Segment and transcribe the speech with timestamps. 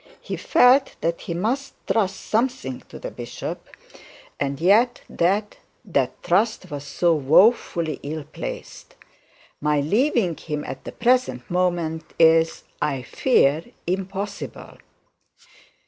[0.19, 3.67] He felt that he must trust something to the bishop,
[4.39, 5.59] and yet that
[6.23, 8.95] trust was so woefully misplaced.
[9.61, 14.79] 'My leaving him at the present moment is, I fear, impossible.'